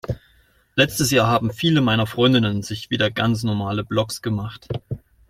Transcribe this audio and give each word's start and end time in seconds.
Letztes 0.73 1.11
Jahr 1.11 1.27
haben 1.27 1.53
viele 1.53 1.79
meiner 1.79 2.07
Freundinnen 2.07 2.63
sich 2.63 2.89
wieder 2.89 3.11
ganz 3.11 3.43
normale 3.43 3.83
Blogs 3.83 4.23
gemacht. 4.23 4.67